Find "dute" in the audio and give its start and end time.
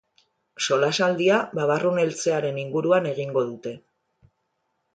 3.53-3.75